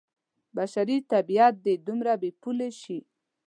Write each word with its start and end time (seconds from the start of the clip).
بشري 0.55 0.97
طبعیت 1.11 1.53
دې 1.65 1.73
دومره 1.87 2.13
بې 2.21 2.29
پولې 2.41 2.69
شي. 2.81 2.99